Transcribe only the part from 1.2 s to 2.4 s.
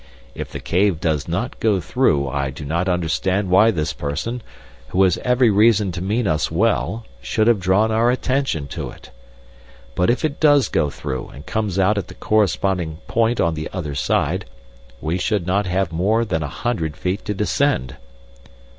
not go through